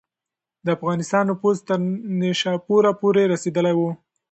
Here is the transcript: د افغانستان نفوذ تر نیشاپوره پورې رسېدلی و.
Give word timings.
د 0.65 0.67
افغانستان 0.77 1.23
نفوذ 1.31 1.57
تر 1.67 1.79
نیشاپوره 2.19 2.89
پورې 3.01 3.23
رسېدلی 3.33 3.73
و. 3.77 3.81